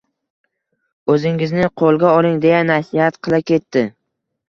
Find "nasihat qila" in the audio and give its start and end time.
2.73-3.45